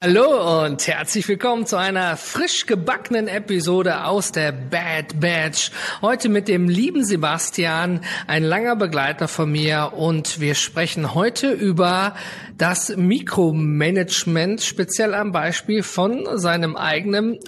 [0.00, 5.72] Hallo und herzlich willkommen zu einer frisch gebackenen Episode aus der Bad Batch.
[6.02, 12.14] Heute mit dem lieben Sebastian, ein langer Begleiter von mir und wir sprechen heute über
[12.56, 17.40] das Mikromanagement, speziell am Beispiel von seinem eigenen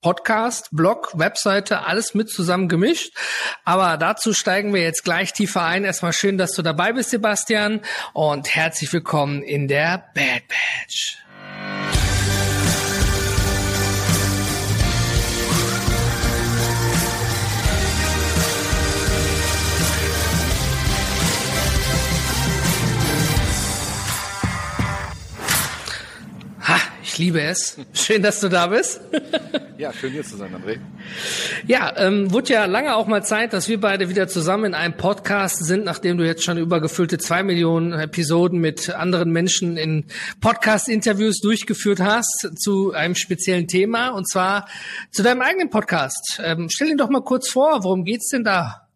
[0.00, 3.16] Podcast, Blog, Webseite, alles mit zusammen gemischt.
[3.64, 5.84] Aber dazu steigen wir jetzt gleich tiefer ein.
[5.84, 7.80] Erstmal schön, dass du dabei bist, Sebastian,
[8.12, 11.18] und herzlich willkommen in der Bad Batch.
[27.18, 27.76] Ich liebe es.
[27.94, 29.00] Schön, dass du da bist.
[29.76, 30.78] ja, schön hier zu sein, André.
[31.66, 34.96] Ja, ähm, wurde ja lange auch mal Zeit, dass wir beide wieder zusammen in einem
[34.96, 40.04] Podcast sind, nachdem du jetzt schon übergefüllte zwei Millionen Episoden mit anderen Menschen in
[40.40, 44.68] Podcast-Interviews durchgeführt hast zu einem speziellen Thema und zwar
[45.10, 46.40] zu deinem eigenen Podcast.
[46.44, 48.87] Ähm, stell ihn doch mal kurz vor, worum geht's denn da?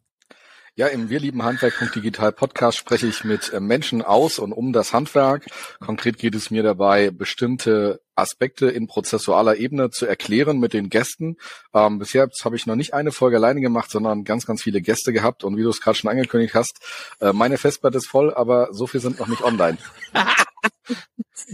[0.75, 4.95] Ja, im Wir lieben Handwerk.digital Podcast spreche ich mit äh, Menschen aus und um das
[4.95, 5.45] Handwerk.
[5.81, 11.37] Konkret geht es mir dabei, bestimmte Aspekte in prozessualer Ebene zu erklären mit den Gästen.
[11.75, 15.13] Ähm, bisher habe ich noch nicht eine Folge alleine gemacht, sondern ganz, ganz viele Gäste
[15.13, 15.45] gehabt.
[15.45, 16.81] Und wie du es gerade schon angekündigt hast,
[17.21, 19.77] äh, meine Festplatte ist voll, aber so viel sind noch nicht online.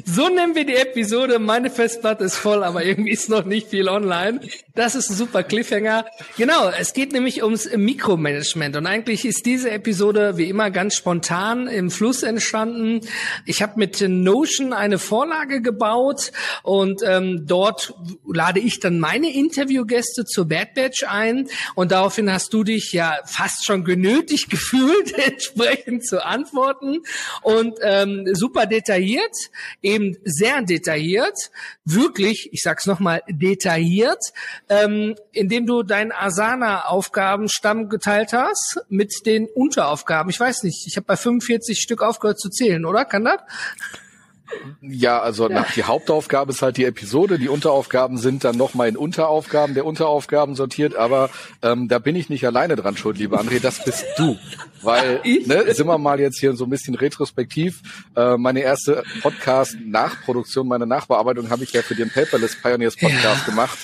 [0.04, 1.38] So nennen wir die Episode.
[1.38, 4.40] Meine Festplatte ist voll, aber irgendwie ist noch nicht viel online.
[4.74, 6.06] Das ist ein super Cliffhanger.
[6.36, 8.76] Genau, es geht nämlich ums Mikromanagement.
[8.76, 13.00] Und eigentlich ist diese Episode wie immer ganz spontan im Fluss entstanden.
[13.44, 16.32] Ich habe mit Notion eine Vorlage gebaut
[16.62, 17.94] und ähm, dort
[18.26, 21.48] lade ich dann meine Interviewgäste zur Bad Batch ein.
[21.74, 27.02] Und daraufhin hast du dich ja fast schon genötigt gefühlt, entsprechend zu antworten.
[27.42, 29.17] Und ähm, super detailliert
[29.82, 31.36] eben sehr detailliert,
[31.84, 34.22] wirklich, ich sag's nochmal, detailliert,
[34.68, 40.30] ähm, indem du deinen Asana-Aufgabenstamm geteilt hast mit den Unteraufgaben.
[40.30, 43.04] Ich weiß nicht, ich habe bei 45 Stück aufgehört zu zählen, oder?
[43.04, 43.40] Kann das?
[44.80, 45.66] Ja, also ja.
[45.74, 47.38] die Hauptaufgabe ist halt die Episode.
[47.38, 50.96] Die Unteraufgaben sind dann nochmal in Unteraufgaben der Unteraufgaben sortiert.
[50.96, 51.30] Aber
[51.62, 53.60] ähm, da bin ich nicht alleine dran schuld, lieber André.
[53.60, 54.36] Das bist du.
[54.82, 57.82] Weil, ne, sind wir mal jetzt hier so ein bisschen retrospektiv.
[58.14, 63.50] Äh, meine erste Podcast-Nachproduktion, meine Nachbearbeitung habe ich ja für den Paperless Pioneers Podcast ja.
[63.50, 63.78] gemacht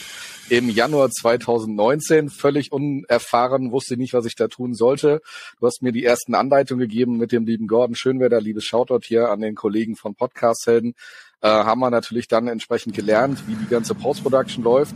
[0.50, 5.21] im Januar 2019, völlig unerfahren, wusste nicht, was ich da tun sollte.
[5.59, 9.31] Du hast mir die ersten Anleitungen gegeben mit dem lieben Gordon Schönwerder, liebes Shoutout hier
[9.31, 10.94] an den Kollegen von Podcast-Helden.
[11.41, 14.94] Äh, haben wir natürlich dann entsprechend gelernt, wie die ganze Post-Production läuft.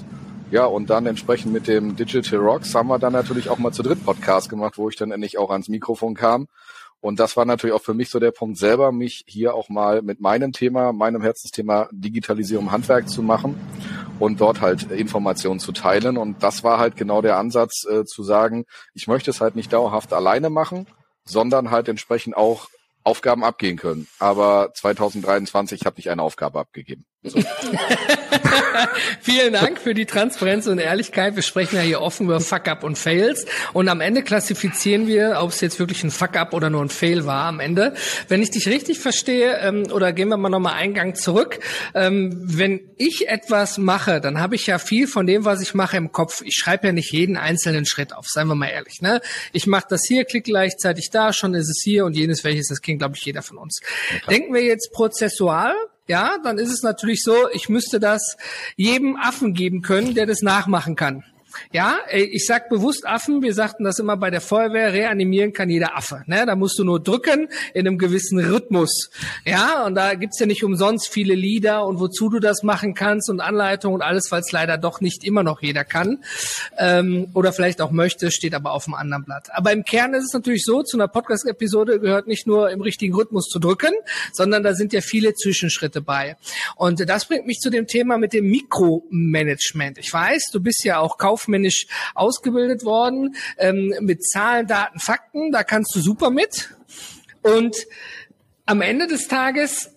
[0.50, 3.82] Ja, und dann entsprechend mit dem Digital Rocks haben wir dann natürlich auch mal zu
[3.82, 6.48] dritt Podcast gemacht, wo ich dann endlich auch ans Mikrofon kam.
[7.00, 10.02] Und das war natürlich auch für mich so der Punkt selber, mich hier auch mal
[10.02, 13.54] mit meinem Thema, meinem Herzensthema Digitalisierung Handwerk zu machen
[14.18, 16.16] und dort halt Informationen zu teilen.
[16.16, 18.64] Und das war halt genau der Ansatz äh, zu sagen,
[18.94, 20.86] ich möchte es halt nicht dauerhaft alleine machen,
[21.24, 22.68] sondern halt entsprechend auch
[23.04, 24.06] Aufgaben abgehen können.
[24.18, 27.06] Aber 2023 habe ich eine Aufgabe abgegeben.
[27.24, 27.40] So.
[29.20, 31.34] Vielen Dank für die Transparenz und Ehrlichkeit.
[31.34, 33.44] Wir sprechen ja hier offen über Fuck-up und Fails.
[33.72, 37.26] Und am Ende klassifizieren wir, ob es jetzt wirklich ein Fuck-up oder nur ein Fail
[37.26, 37.94] war am Ende.
[38.28, 41.58] Wenn ich dich richtig verstehe, ähm, oder gehen wir mal nochmal einen Gang zurück,
[41.92, 45.96] ähm, wenn ich etwas mache, dann habe ich ja viel von dem, was ich mache,
[45.96, 46.42] im Kopf.
[46.44, 49.02] Ich schreibe ja nicht jeden einzelnen Schritt auf, seien wir mal ehrlich.
[49.02, 49.20] Ne?
[49.52, 52.80] Ich mache das hier, klicke gleichzeitig da, schon ist es hier und jenes welches, das
[52.80, 53.80] kennt, glaube ich, jeder von uns.
[54.08, 54.34] Okay.
[54.36, 55.74] Denken wir jetzt prozessual,
[56.08, 58.36] ja, dann ist es natürlich so, ich müsste das
[58.76, 61.24] jedem Affen geben können, der das nachmachen kann.
[61.72, 65.96] Ja, ich sag bewusst Affen, wir sagten das immer bei der Feuerwehr, reanimieren kann jeder
[65.96, 66.22] Affe.
[66.26, 66.44] Ne?
[66.46, 69.10] Da musst du nur drücken in einem gewissen Rhythmus.
[69.44, 73.30] Ja, und da gibt's ja nicht umsonst viele Lieder und wozu du das machen kannst
[73.30, 76.22] und Anleitungen und alles, es leider doch nicht immer noch jeder kann.
[76.78, 79.48] Ähm, oder vielleicht auch möchte, steht aber auf dem anderen Blatt.
[79.52, 83.14] Aber im Kern ist es natürlich so, zu einer Podcast-Episode gehört nicht nur im richtigen
[83.14, 83.92] Rhythmus zu drücken,
[84.32, 86.36] sondern da sind ja viele Zwischenschritte bei.
[86.76, 89.98] Und das bringt mich zu dem Thema mit dem Mikromanagement.
[89.98, 95.52] Ich weiß, du bist ja auch Kauf kaufmännisch ausgebildet worden, ähm, mit Zahlen, Daten, Fakten,
[95.52, 96.74] da kannst du super mit.
[97.42, 97.76] Und
[98.66, 99.90] am Ende des Tages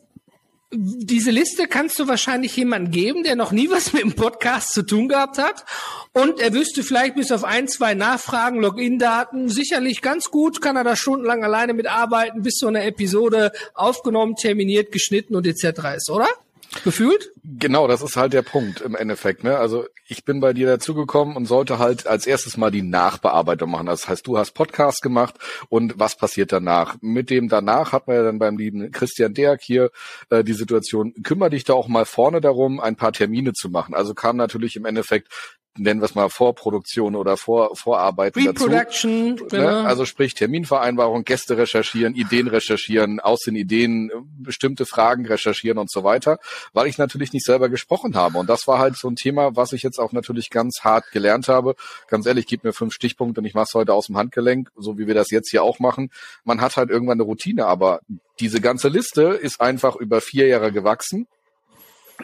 [0.73, 4.83] diese Liste kannst du wahrscheinlich jemandem geben, der noch nie was mit dem Podcast zu
[4.83, 5.65] tun gehabt hat.
[6.13, 10.85] Und er wüsste vielleicht bis auf ein, zwei Nachfragen, Login-Daten, sicherlich ganz gut, kann er
[10.85, 15.95] da stundenlang alleine mitarbeiten, bis so eine Episode aufgenommen, terminiert, geschnitten und etc.
[15.97, 16.29] ist, oder?
[16.83, 17.33] Gefühlt?
[17.43, 19.43] Genau, das ist halt der Punkt im Endeffekt.
[19.43, 19.57] Ne?
[19.57, 23.87] Also ich bin bei dir dazugekommen und sollte halt als erstes mal die Nachbearbeitung machen.
[23.87, 25.35] Das heißt, du hast Podcast gemacht
[25.69, 26.95] und was passiert danach?
[27.01, 29.91] Mit dem danach hat man ja dann beim lieben Christian Derk hier
[30.29, 33.93] äh, die Situation, kümmere dich da auch mal vorne darum, ein paar Termine zu machen.
[33.93, 35.27] Also kam natürlich im Endeffekt
[35.77, 39.43] nennen wir es mal Vorproduktion oder Vor Vorarbeiten Reproduction, dazu.
[39.45, 39.49] Ne?
[39.49, 39.83] Genau.
[39.83, 45.89] Also sprich Terminvereinbarung, Gäste recherchieren, Ideen recherchieren, aus den Ideen äh, bestimmte Fragen recherchieren und
[45.89, 46.39] so weiter,
[46.73, 48.37] weil ich natürlich nicht selber gesprochen habe.
[48.37, 51.47] Und das war halt so ein Thema, was ich jetzt auch natürlich ganz hart gelernt
[51.47, 51.75] habe.
[52.07, 54.97] Ganz ehrlich, gib mir fünf Stichpunkte und ich mache es heute aus dem Handgelenk, so
[54.97, 56.11] wie wir das jetzt hier auch machen.
[56.43, 58.01] Man hat halt irgendwann eine Routine, aber
[58.39, 61.27] diese ganze Liste ist einfach über vier Jahre gewachsen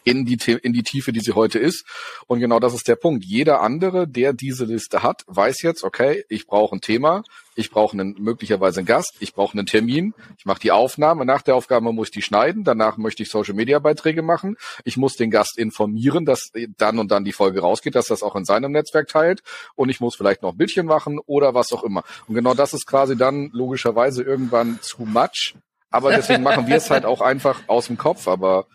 [0.04, 1.86] in die, in die Tiefe, die sie heute ist.
[2.28, 3.26] Und genau das ist der Punkt.
[3.26, 7.24] Jeder andere, der diese Liste hat, weiß jetzt, okay, ich brauche ein Thema,
[7.58, 11.42] ich brauche einen, möglicherweise einen Gast, ich brauche einen Termin, ich mache die Aufnahme, nach
[11.42, 15.58] der Aufgabe muss ich die schneiden, danach möchte ich Social-Media-Beiträge machen, ich muss den Gast
[15.58, 19.42] informieren, dass dann und dann die Folge rausgeht, dass das auch in seinem Netzwerk teilt
[19.76, 22.04] und ich muss vielleicht noch ein Bildchen machen oder was auch immer.
[22.28, 25.56] Und genau das ist quasi dann logischerweise irgendwann zu much,
[25.90, 28.68] aber deswegen machen wir es halt auch einfach aus dem Kopf, aber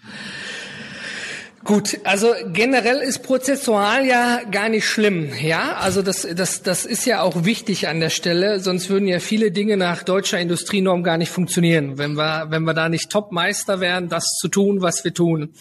[1.64, 5.76] Gut, also generell ist prozessual ja gar nicht schlimm, ja.
[5.76, 9.52] Also das, das, das ist ja auch wichtig an der Stelle, sonst würden ja viele
[9.52, 14.08] Dinge nach deutscher Industrienorm gar nicht funktionieren, wenn wir, wenn wir da nicht Topmeister wären,
[14.08, 15.54] das zu tun, was wir tun.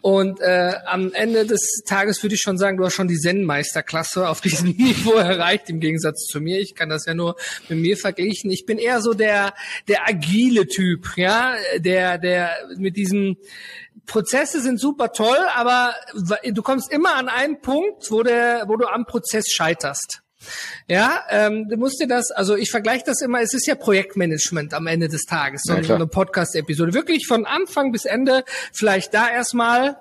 [0.00, 4.28] Und äh, am Ende des Tages würde ich schon sagen, du hast schon die Zen-Meisterklasse
[4.28, 6.60] auf diesem Niveau erreicht, im Gegensatz zu mir.
[6.60, 7.34] Ich kann das ja nur
[7.68, 8.52] mit mir vergleichen.
[8.52, 9.54] Ich bin eher so der,
[9.88, 13.36] der agile Typ, ja, der, der mit diesem
[14.10, 15.94] Prozesse sind super toll, aber
[16.44, 20.22] du kommst immer an einen Punkt, wo, der, wo du am Prozess scheiterst.
[20.88, 24.74] Ja, ähm, du musst dir das, also ich vergleiche das immer, es ist ja Projektmanagement
[24.74, 26.92] am Ende des Tages, so ja, eine Podcast-Episode.
[26.92, 28.42] Wirklich von Anfang bis Ende,
[28.72, 29.96] vielleicht da erstmal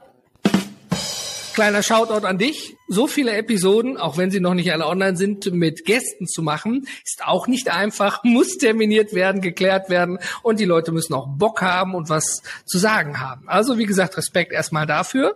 [1.60, 2.78] kleiner Shoutout an dich.
[2.88, 6.88] So viele Episoden, auch wenn sie noch nicht alle online sind, mit Gästen zu machen,
[7.04, 11.62] ist auch nicht einfach, muss terminiert werden, geklärt werden und die Leute müssen auch Bock
[11.62, 13.50] haben und was zu sagen haben.
[13.50, 15.36] Also wie gesagt, Respekt erstmal dafür.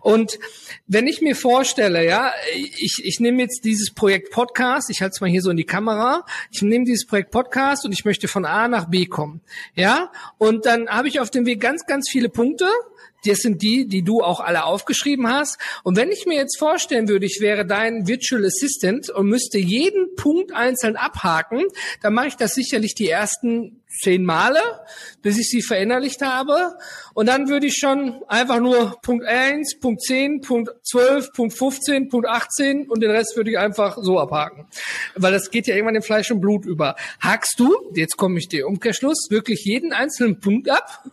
[0.00, 0.40] Und
[0.88, 5.20] wenn ich mir vorstelle, ja, ich, ich nehme jetzt dieses Projekt Podcast, ich halte es
[5.20, 8.44] mal hier so in die Kamera, ich nehme dieses Projekt Podcast und ich möchte von
[8.44, 9.40] A nach B kommen.
[9.76, 12.66] Ja, und dann habe ich auf dem Weg ganz, ganz viele Punkte
[13.24, 15.58] das sind die, die du auch alle aufgeschrieben hast.
[15.82, 20.14] Und wenn ich mir jetzt vorstellen würde, ich wäre dein Virtual Assistant und müsste jeden
[20.16, 21.64] Punkt einzeln abhaken,
[22.02, 24.60] dann mache ich das sicherlich die ersten zehn Male,
[25.22, 26.76] bis ich sie verinnerlicht habe.
[27.14, 32.08] Und dann würde ich schon einfach nur Punkt 1, Punkt 10, Punkt 12, Punkt 15,
[32.08, 34.66] Punkt 18 und den Rest würde ich einfach so abhaken.
[35.16, 36.96] Weil das geht ja irgendwann in Fleisch und Blut über.
[37.20, 41.04] Hakst du, jetzt komme ich dir Umkehrschluss, wirklich jeden einzelnen Punkt ab?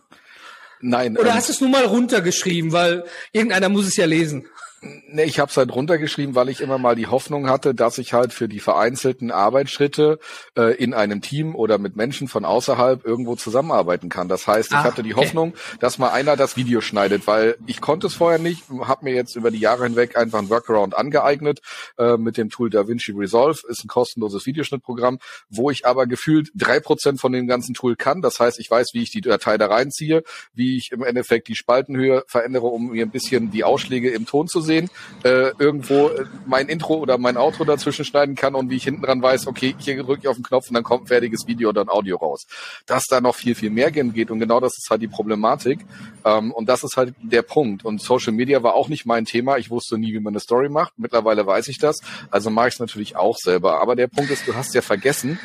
[0.80, 1.16] Nein.
[1.16, 4.46] Oder ähm, hast du es nur mal runtergeschrieben, weil irgendeiner muss es ja lesen?
[4.80, 8.12] Ne, ich habe es halt runtergeschrieben, weil ich immer mal die Hoffnung hatte, dass ich
[8.12, 10.20] halt für die vereinzelten Arbeitsschritte
[10.56, 14.28] äh, in einem Team oder mit Menschen von außerhalb irgendwo zusammenarbeiten kann.
[14.28, 15.26] Das heißt, ich ah, hatte die okay.
[15.26, 19.14] Hoffnung, dass mal einer das Video schneidet, weil ich konnte es vorher nicht, habe mir
[19.14, 21.58] jetzt über die Jahre hinweg einfach ein Workaround angeeignet
[21.98, 26.78] äh, mit dem Tool DaVinci Resolve, ist ein kostenloses Videoschnittprogramm, wo ich aber gefühlt drei
[26.78, 28.22] Prozent von dem ganzen Tool kann.
[28.22, 30.22] Das heißt, ich weiß, wie ich die Datei da reinziehe,
[30.54, 34.46] wie ich im Endeffekt die Spaltenhöhe verändere, um mir ein bisschen die Ausschläge im Ton
[34.46, 38.76] zu sehen, äh, irgendwo äh, mein Intro oder mein Outro dazwischen schneiden kann und wie
[38.76, 41.06] ich hinten dran weiß, okay, hier drücke ich auf den Knopf und dann kommt ein
[41.06, 42.46] fertiges Video oder ein Audio raus.
[42.86, 45.80] Dass da noch viel, viel mehr geht und genau das ist halt die Problematik
[46.24, 49.58] ähm, und das ist halt der Punkt und Social Media war auch nicht mein Thema.
[49.58, 50.92] Ich wusste nie, wie man eine Story macht.
[50.98, 53.80] Mittlerweile weiß ich das, also mache ich es natürlich auch selber.
[53.80, 55.38] Aber der Punkt ist, du hast ja vergessen,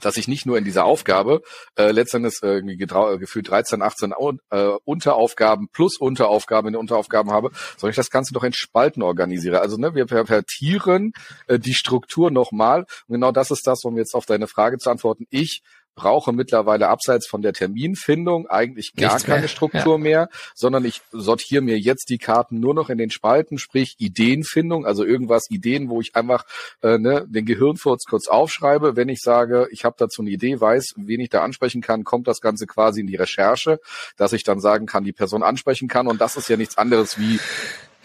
[0.00, 1.42] dass ich nicht nur in dieser Aufgabe
[1.76, 4.14] äh, letztendlich äh, äh, gefühlt 13, 18
[4.50, 9.02] äh, Unteraufgaben plus Unteraufgaben in den Unteraufgaben habe, sondern ich das Ganze doch in Spalten
[9.02, 9.60] organisiere.
[9.60, 11.12] Also ne, wir pervertieren
[11.46, 12.86] äh, die Struktur nochmal.
[13.08, 15.26] Und genau das ist das, um jetzt auf deine Frage zu antworten.
[15.30, 15.62] Ich
[15.96, 19.48] brauche mittlerweile abseits von der Terminfindung eigentlich gar Nichts keine mehr.
[19.48, 19.98] Struktur ja.
[19.98, 24.86] mehr, sondern ich sortiere mir jetzt die Karten nur noch in den Spalten, sprich Ideenfindung,
[24.86, 26.44] also irgendwas Ideen, wo ich einfach
[26.82, 28.94] äh, ne, den Gehirnfurz kurz aufschreibe.
[28.94, 32.28] Wenn ich sage, ich habe dazu eine Idee, weiß, wen ich da ansprechen kann, kommt
[32.28, 33.80] das Ganze quasi in die Recherche,
[34.16, 36.06] dass ich dann sagen kann, die Person ansprechen kann.
[36.06, 37.40] Und das ist ja nichts anderes wie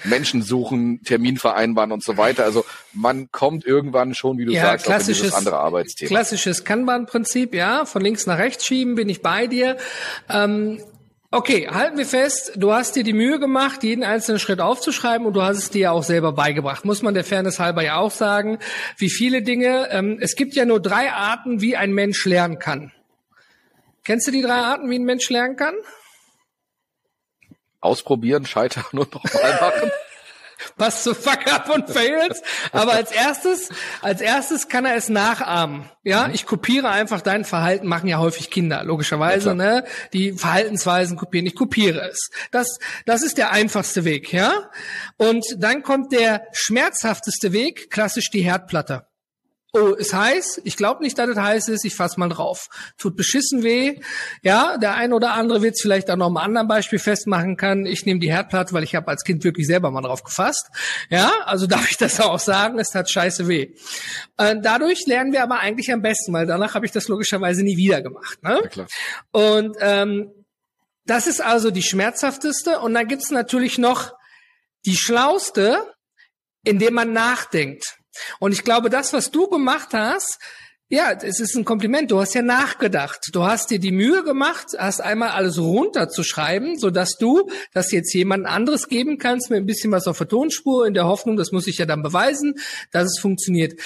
[0.03, 2.43] Menschen suchen, Termin vereinbaren und so weiter.
[2.43, 6.09] Also man kommt irgendwann schon, wie du ja, sagst, auf dieses andere Arbeitsthema.
[6.09, 9.77] Klassisches Kanban-Prinzip, ja, von links nach rechts schieben, bin ich bei dir.
[10.29, 10.79] Ähm,
[11.33, 15.31] Okay, halten wir fest, du hast dir die Mühe gemacht, jeden einzelnen Schritt aufzuschreiben und
[15.31, 16.83] du hast es dir ja auch selber beigebracht.
[16.83, 18.59] Muss man der Fairness halber ja auch sagen,
[18.97, 19.87] wie viele Dinge.
[19.91, 22.91] Ähm, es gibt ja nur drei Arten, wie ein Mensch lernen kann.
[24.03, 25.75] Kennst du die drei Arten, wie ein Mensch lernen kann?
[27.81, 29.91] Ausprobieren, scheitern und nochmal machen.
[30.77, 32.41] Passt zu Fuck Up und Fails.
[32.71, 33.69] Aber als erstes,
[34.01, 35.89] als erstes kann er es nachahmen.
[36.03, 36.33] Ja, mhm.
[36.33, 39.85] ich kopiere einfach dein Verhalten, machen ja häufig Kinder, logischerweise, ja, ne?
[40.13, 41.45] Die Verhaltensweisen kopieren.
[41.45, 42.29] Ich kopiere es.
[42.51, 44.69] Das, das ist der einfachste Weg, ja?
[45.17, 49.07] Und dann kommt der schmerzhafteste Weg, klassisch die Herdplatte.
[49.73, 50.61] Oh, ist heiß.
[50.65, 51.85] Ich glaube nicht, dass es heiß ist.
[51.85, 52.67] Ich fass mal drauf.
[52.97, 54.01] Tut beschissen weh.
[54.41, 57.85] Ja, der ein oder andere wird es vielleicht auch noch einem anderen Beispiel festmachen kann.
[57.85, 60.67] Ich nehme die Herdplatte, weil ich habe als Kind wirklich selber mal drauf gefasst.
[61.09, 62.79] Ja, also darf ich das auch sagen.
[62.79, 63.73] Es hat scheiße weh.
[64.37, 67.77] Äh, dadurch lernen wir aber eigentlich am besten, weil danach habe ich das logischerweise nie
[67.77, 68.43] wieder gemacht.
[68.43, 68.69] Ne?
[69.31, 70.31] Und ähm,
[71.05, 72.79] das ist also die schmerzhafteste.
[72.81, 74.11] Und dann gibt's natürlich noch
[74.85, 75.93] die schlauste,
[76.65, 78.00] indem man nachdenkt.
[78.39, 80.39] Und ich glaube, das, was du gemacht hast,
[80.91, 82.11] ja, es ist ein Kompliment.
[82.11, 83.29] Du hast ja nachgedacht.
[83.31, 88.13] Du hast dir die Mühe gemacht, hast einmal alles runterzuschreiben, so dass du das jetzt
[88.13, 91.53] jemand anderes geben kannst mit ein bisschen was auf der Tonspur in der Hoffnung, das
[91.53, 92.55] muss ich ja dann beweisen,
[92.91, 93.79] dass es funktioniert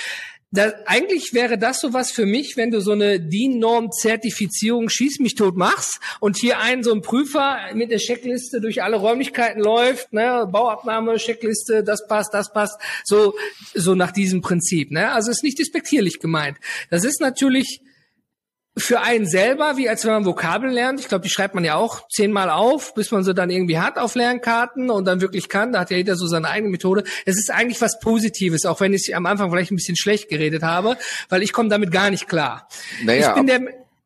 [0.57, 5.55] da, eigentlich wäre das sowas für mich, wenn du so eine DIN-Norm-Zertifizierung schieß mich tot
[5.55, 10.47] machst und hier einen so ein Prüfer mit der Checkliste durch alle Räumlichkeiten läuft, ne,
[10.51, 13.35] Bauabnahme, Checkliste, das passt, das passt, so,
[13.73, 15.11] so nach diesem Prinzip, ne.
[15.11, 16.57] Also ist nicht despektierlich gemeint.
[16.89, 17.81] Das ist natürlich
[18.77, 20.99] für einen selber, wie als wenn man Vokabeln lernt.
[20.99, 23.97] Ich glaube, die schreibt man ja auch zehnmal auf, bis man sie dann irgendwie hat
[23.97, 25.71] auf Lernkarten und dann wirklich kann.
[25.71, 27.03] Da hat ja jeder so seine eigene Methode.
[27.25, 30.63] Es ist eigentlich was Positives, auch wenn ich am Anfang vielleicht ein bisschen schlecht geredet
[30.63, 30.97] habe,
[31.29, 32.67] weil ich komme damit gar nicht klar.
[33.03, 33.61] Naja, ich bin der,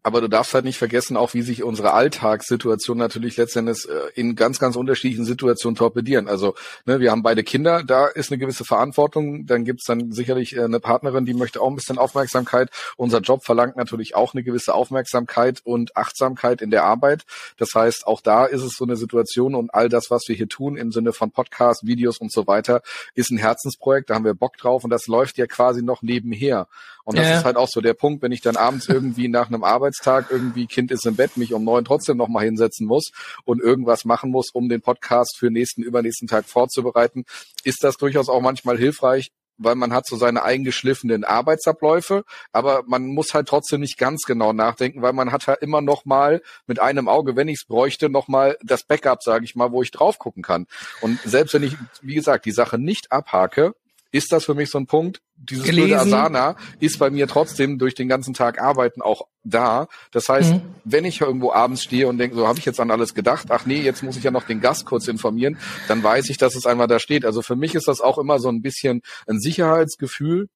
[0.10, 4.36] aber du darfst halt nicht vergessen, auch wie sich unsere Alltagssituation natürlich letztendlich äh, in
[4.36, 6.28] ganz, ganz unterschiedlichen Situationen torpedieren.
[6.28, 6.56] Also
[6.88, 9.46] ne, wir haben beide Kinder, da ist eine gewisse Verantwortung.
[9.46, 12.72] Dann gibt's dann sicherlich äh, eine Partnerin, die möchte auch ein bisschen Aufmerksamkeit.
[12.98, 17.26] Unser Job verlangt natürlich auch eine gewisse Aufmerksamkeit und Achtsamkeit in der Arbeit.
[17.58, 20.50] Das heißt, auch da ist es so eine Situation und all das, was wir hier
[20.50, 22.82] tun im Sinne von Podcasts, Videos und so weiter,
[23.14, 24.10] ist ein Herzensprojekt.
[24.10, 26.68] Da haben wir Bock drauf und das läuft ja quasi noch nebenher.
[27.10, 27.38] Und das ja.
[27.40, 30.68] ist halt auch so der Punkt, wenn ich dann abends irgendwie nach einem Arbeitstag irgendwie
[30.68, 33.10] Kind ist im Bett, mich um neun trotzdem noch mal hinsetzen muss
[33.46, 37.26] und irgendwas machen muss, um den Podcast für nächsten, übernächsten Tag vorzubereiten,
[37.64, 43.08] ist das durchaus auch manchmal hilfreich, weil man hat so seine eingeschliffenen Arbeitsabläufe, aber man
[43.08, 46.80] muss halt trotzdem nicht ganz genau nachdenken, weil man hat halt immer noch mal mit
[46.80, 49.90] einem Auge, wenn ich es bräuchte, noch mal das Backup, sage ich mal, wo ich
[49.90, 50.68] drauf gucken kann.
[51.02, 53.74] Und selbst wenn ich, wie gesagt, die Sache nicht abhake,
[54.12, 55.88] ist das für mich so ein Punkt, dieses Gelesen.
[55.88, 59.88] blöde Asana ist bei mir trotzdem durch den ganzen Tag Arbeiten auch da.
[60.12, 60.62] Das heißt, mhm.
[60.84, 63.66] wenn ich irgendwo abends stehe und denke, so habe ich jetzt an alles gedacht, ach
[63.66, 66.66] nee, jetzt muss ich ja noch den Gast kurz informieren, dann weiß ich, dass es
[66.66, 67.26] einmal da steht.
[67.26, 70.48] Also für mich ist das auch immer so ein bisschen ein Sicherheitsgefühl,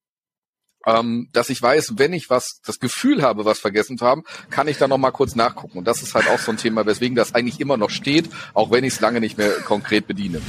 [0.86, 4.68] ähm, dass ich weiß, wenn ich was, das Gefühl habe, was vergessen zu haben, kann
[4.68, 5.78] ich da noch mal kurz nachgucken.
[5.78, 8.72] Und das ist halt auch so ein Thema, weswegen das eigentlich immer noch steht, auch
[8.72, 10.42] wenn ich es lange nicht mehr konkret bediene.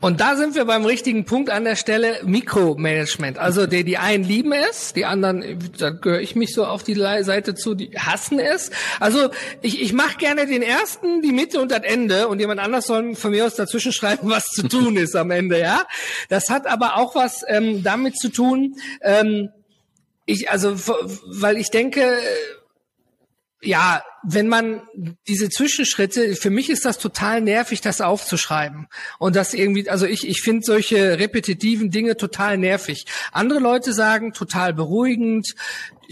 [0.00, 3.38] Und da sind wir beim richtigen Punkt an der Stelle Mikromanagement.
[3.38, 6.94] Also die, die einen lieben es, die anderen, da gehöre ich mich so auf die
[6.94, 8.70] Seite zu, die hassen es.
[8.98, 9.28] Also
[9.60, 13.14] ich, ich mache gerne den ersten, die Mitte und das Ende und jemand anders soll
[13.14, 15.82] von mir aus dazwischen schreiben, was zu tun ist am Ende, ja.
[16.30, 19.50] Das hat aber auch was ähm, damit zu tun, ähm,
[20.24, 20.76] ich, also,
[21.26, 22.18] weil ich denke,
[23.60, 24.82] ja, wenn man
[25.26, 28.86] diese Zwischenschritte, für mich ist das total nervig, das aufzuschreiben.
[29.18, 33.06] Und das irgendwie, also ich, ich finde solche repetitiven Dinge total nervig.
[33.32, 35.54] Andere Leute sagen total beruhigend,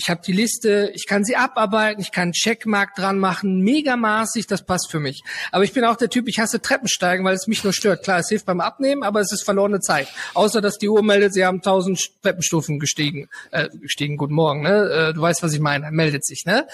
[0.01, 4.65] ich habe die Liste, ich kann sie abarbeiten, ich kann Checkmark dran machen, megamaßig, das
[4.65, 5.23] passt für mich.
[5.51, 8.05] Aber ich bin auch der Typ, ich hasse Treppensteigen, weil es mich nur stört.
[8.05, 10.07] Klar, es hilft beim Abnehmen, aber es ist verlorene Zeit.
[10.35, 13.29] Außer, dass die Uhr meldet, sie haben 1000 Treppenstufen gestiegen.
[13.51, 15.09] Äh, gestiegen, guten Morgen, ne?
[15.11, 16.69] Äh, du weißt, was ich meine, meldet sich, ne?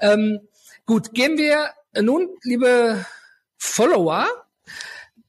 [0.00, 0.40] Ähm,
[0.86, 3.04] gut, gehen wir nun, liebe
[3.58, 4.26] Follower,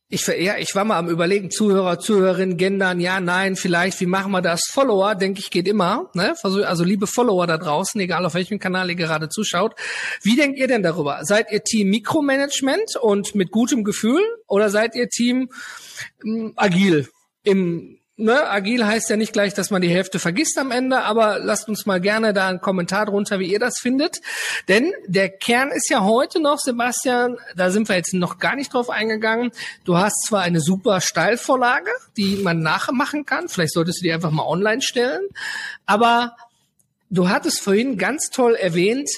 [0.07, 4.31] ich, ja, ich war mal am überlegen, Zuhörer, Zuhörerinnen, gendern, ja, nein, vielleicht, wie machen
[4.31, 4.61] wir das?
[4.69, 6.11] Follower, denke ich, geht immer.
[6.13, 6.35] Ne?
[6.43, 9.73] Also liebe Follower da draußen, egal auf welchem Kanal ihr gerade zuschaut.
[10.21, 11.19] Wie denkt ihr denn darüber?
[11.23, 15.49] Seid ihr Team Mikromanagement und mit gutem Gefühl oder seid ihr Team
[16.23, 17.09] ähm, agil
[17.43, 21.39] im ne, agil heißt ja nicht gleich, dass man die Hälfte vergisst am Ende, aber
[21.39, 24.21] lasst uns mal gerne da einen Kommentar drunter, wie ihr das findet.
[24.67, 28.73] Denn der Kern ist ja heute noch, Sebastian, da sind wir jetzt noch gar nicht
[28.73, 29.51] drauf eingegangen.
[29.83, 34.31] Du hast zwar eine super Steilvorlage, die man nachmachen kann, vielleicht solltest du die einfach
[34.31, 35.27] mal online stellen,
[35.85, 36.35] aber
[37.09, 39.09] du hattest vorhin ganz toll erwähnt,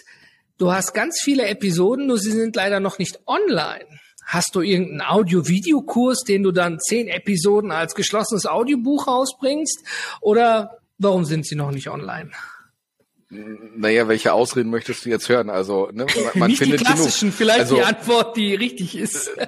[0.58, 3.86] du hast ganz viele Episoden, nur sie sind leider noch nicht online.
[4.28, 9.86] Hast du irgendeinen Audio-Video-Kurs, den du dann zehn Episoden als geschlossenes Audiobuch rausbringst?
[10.20, 12.32] Oder warum sind sie noch nicht online?
[13.30, 15.50] Naja, welche Ausreden möchtest du jetzt hören?
[15.50, 17.38] Also, ne, man, man Nicht findet die klassischen, genug.
[17.38, 19.32] vielleicht also, die Antwort, die richtig ist.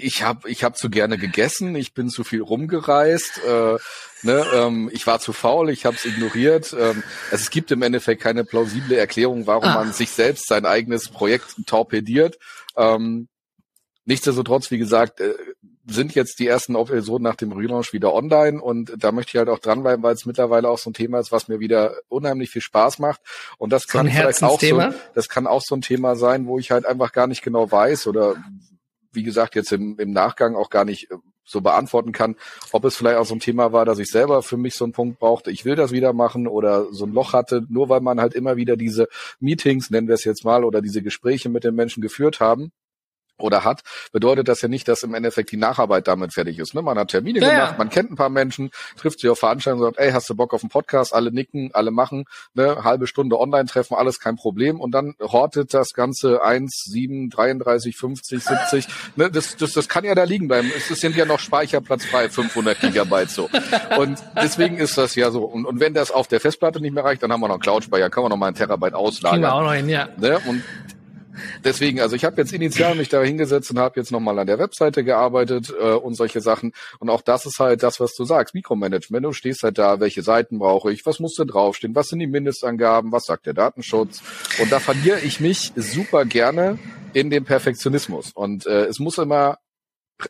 [0.00, 3.76] Ich habe ich hab zu gerne gegessen, ich bin zu viel rumgereist, äh,
[4.22, 6.72] ne, ähm, ich war zu faul, ich habe es ignoriert.
[6.72, 9.74] Ähm, also es gibt im Endeffekt keine plausible Erklärung, warum ah.
[9.74, 12.38] man sich selbst sein eigenes Projekt torpediert.
[12.76, 13.28] Ähm,
[14.08, 15.34] nichtsdestotrotz, wie gesagt, äh,
[15.86, 19.48] sind jetzt die ersten Episoden nach dem Relaunch wieder online und da möchte ich halt
[19.48, 22.60] auch dranbleiben, weil es mittlerweile auch so ein Thema ist, was mir wieder unheimlich viel
[22.60, 23.20] Spaß macht.
[23.56, 24.82] Und das kann vielleicht auch so,
[25.14, 28.06] das kann auch so ein Thema sein, wo ich halt einfach gar nicht genau weiß
[28.06, 28.36] oder
[29.12, 32.36] wie gesagt jetzt im, im Nachgang auch gar nicht äh, so beantworten kann,
[32.72, 34.92] ob es vielleicht auch so ein Thema war, dass ich selber für mich so einen
[34.92, 38.20] Punkt brauchte, ich will das wieder machen oder so ein Loch hatte, nur weil man
[38.20, 39.08] halt immer wieder diese
[39.40, 42.72] Meetings, nennen wir es jetzt mal, oder diese Gespräche mit den Menschen geführt haben
[43.38, 46.74] oder hat, bedeutet das ja nicht, dass im Endeffekt die Nacharbeit damit fertig ist.
[46.74, 46.82] Ne?
[46.82, 47.78] Man hat Termine ja, gemacht, ja.
[47.78, 50.54] man kennt ein paar Menschen, trifft sich auf Veranstaltungen und sagt, ey, hast du Bock
[50.54, 51.14] auf einen Podcast?
[51.14, 52.84] Alle nicken, alle machen, ne?
[52.84, 54.80] halbe Stunde Online-Treffen, alles kein Problem.
[54.80, 58.86] Und dann hortet das Ganze 1, 7, 33, 50, 70.
[59.16, 59.30] Ne?
[59.30, 60.70] Das, das, das kann ja da liegen bleiben.
[60.76, 63.48] Es sind ja noch Speicherplatz frei, 500 Gigabyte so.
[63.98, 65.44] Und deswegen ist das ja so.
[65.44, 68.10] Und, und wenn das auf der Festplatte nicht mehr reicht, dann haben wir noch Cloud-Speicher,
[68.10, 69.40] kann man noch mal einen Terabyte auslagern.
[69.40, 70.08] Kriegen wir auch noch hin, ja.
[70.16, 70.40] Ne?
[70.46, 70.62] Und
[71.64, 74.58] Deswegen, also ich habe jetzt initial mich da hingesetzt und habe jetzt nochmal an der
[74.58, 76.72] Webseite gearbeitet äh, und solche Sachen.
[76.98, 79.24] Und auch das ist halt das, was du sagst, Mikromanagement.
[79.24, 82.26] Du stehst halt da, welche Seiten brauche ich, was muss da draufstehen, was sind die
[82.26, 84.22] Mindestangaben, was sagt der Datenschutz.
[84.60, 86.78] Und da verliere ich mich super gerne
[87.12, 88.32] in dem Perfektionismus.
[88.32, 89.58] Und äh, es muss immer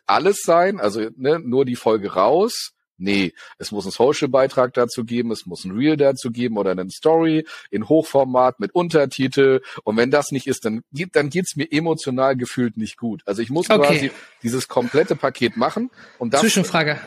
[0.05, 5.31] alles sein, also ne, nur die Folge raus Nee, es muss einen Social-Beitrag dazu geben,
[5.31, 9.61] es muss ein Reel dazu geben oder eine Story in Hochformat mit Untertitel.
[9.83, 13.21] Und wenn das nicht ist, dann, dann geht's mir emotional gefühlt nicht gut.
[13.25, 13.87] Also ich muss okay.
[13.87, 14.11] quasi
[14.43, 15.89] dieses komplette Paket machen.
[16.17, 16.99] Und das Zwischenfrage.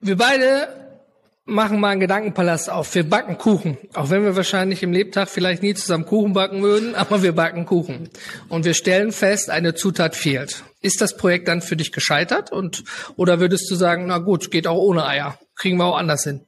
[0.00, 0.82] Wir beide
[1.44, 2.94] machen mal einen Gedankenpalast auf.
[2.94, 3.78] Wir backen Kuchen.
[3.94, 7.66] Auch wenn wir wahrscheinlich im Lebtag vielleicht nie zusammen Kuchen backen würden, aber wir backen
[7.66, 8.10] Kuchen.
[8.48, 10.64] Und wir stellen fest, eine Zutat fehlt.
[10.82, 12.52] Ist das Projekt dann für dich gescheitert?
[12.52, 12.84] Und,
[13.16, 15.38] oder würdest du sagen, na gut, geht auch ohne Eier.
[15.54, 16.44] Kriegen wir auch anders hin?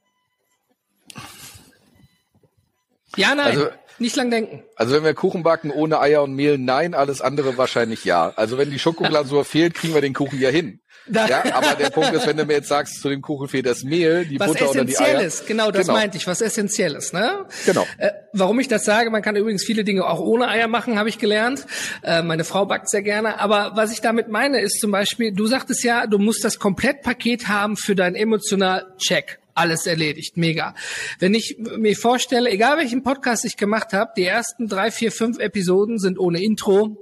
[3.15, 3.47] Ja, nein.
[3.47, 4.61] Also, nicht lang denken.
[4.75, 8.33] Also wenn wir Kuchen backen ohne Eier und Mehl, nein, alles andere wahrscheinlich ja.
[8.35, 10.81] Also wenn die Schokoglasur fehlt, kriegen wir den Kuchen ja hin.
[11.07, 13.83] Ja, aber der Punkt ist, wenn du mir jetzt sagst, zu dem Kuchen fehlt das
[13.83, 15.21] Mehl, die was Butter oder die Eier.
[15.21, 15.99] Ist, genau, das genau.
[15.99, 17.45] meinte ich, was Essentielles, ne?
[17.65, 17.85] Genau.
[17.97, 21.09] Äh, warum ich das sage, man kann übrigens viele Dinge auch ohne Eier machen, habe
[21.09, 21.65] ich gelernt.
[22.01, 23.39] Äh, meine Frau backt sehr gerne.
[23.39, 27.47] Aber was ich damit meine, ist zum Beispiel, du sagtest ja, du musst das Komplettpaket
[27.47, 30.37] haben für deinen emotional Check alles erledigt.
[30.37, 30.75] Mega.
[31.19, 35.39] Wenn ich mir vorstelle, egal welchen Podcast ich gemacht habe, die ersten drei, vier, fünf
[35.39, 36.97] Episoden sind ohne Intro,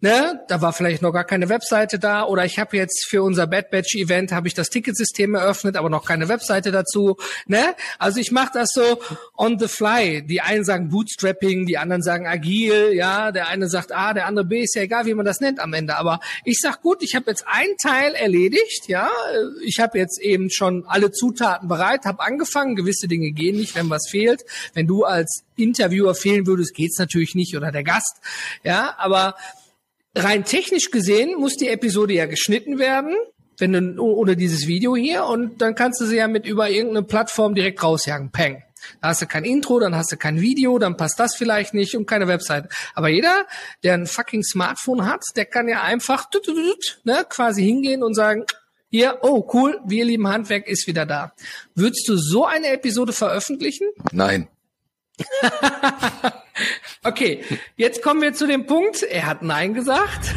[0.00, 3.46] ne, da war vielleicht noch gar keine Webseite da oder ich habe jetzt für unser
[3.46, 7.74] Bad Batch Event habe ich das Ticketsystem eröffnet, aber noch keine Webseite dazu, ne?
[7.98, 9.00] Also ich mache das so
[9.36, 10.22] on the fly.
[10.22, 14.46] Die einen sagen Bootstrapping, die anderen sagen agil, ja, der eine sagt A, der andere
[14.46, 17.14] B, ist ja egal, wie man das nennt am Ende, aber ich sag gut, ich
[17.14, 19.10] habe jetzt einen Teil erledigt, ja?
[19.64, 23.90] Ich habe jetzt eben schon alle Zutaten bereit, habe angefangen, gewisse Dinge gehen nicht, wenn
[23.90, 24.42] was fehlt.
[24.74, 28.20] Wenn du als Interviewer fehlen würdest, geht's natürlich nicht oder der Gast,
[28.62, 29.34] ja, aber
[30.14, 33.16] rein technisch gesehen muss die Episode ja geschnitten werden,
[33.58, 37.04] wenn du ohne dieses Video hier und dann kannst du sie ja mit über irgendeine
[37.04, 38.30] Plattform direkt rausjagen.
[38.30, 38.62] Peng.
[39.02, 41.94] Da hast du kein Intro, dann hast du kein Video, dann passt das vielleicht nicht
[41.94, 42.68] und keine Website.
[42.94, 43.46] Aber jeder,
[43.82, 46.26] der ein fucking Smartphone hat, der kann ja einfach
[47.04, 48.44] ne, quasi hingehen und sagen,
[48.90, 51.32] hier, oh cool, wir lieben Handwerk ist wieder da.
[51.74, 53.86] Würdest du so eine Episode veröffentlichen?
[54.12, 54.48] Nein.
[57.04, 57.44] okay,
[57.76, 60.34] jetzt kommen wir zu dem Punkt, er hat Nein gesagt,